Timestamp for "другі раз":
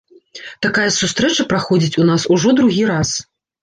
2.65-3.19